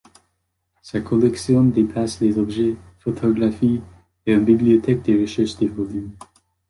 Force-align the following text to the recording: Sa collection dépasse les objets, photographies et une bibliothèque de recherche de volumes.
Sa 0.81 0.99
collection 0.99 1.63
dépasse 1.65 2.21
les 2.21 2.39
objets, 2.39 2.75
photographies 3.01 3.81
et 4.25 4.33
une 4.33 4.43
bibliothèque 4.45 5.03
de 5.03 5.21
recherche 5.21 5.57
de 5.59 5.67
volumes. 5.67 6.13